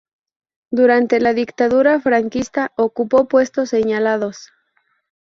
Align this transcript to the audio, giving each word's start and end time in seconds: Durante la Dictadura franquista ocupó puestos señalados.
Durante 0.71 1.19
la 1.19 1.33
Dictadura 1.35 1.99
franquista 1.99 2.71
ocupó 2.75 3.27
puestos 3.27 3.69
señalados. 3.69 4.49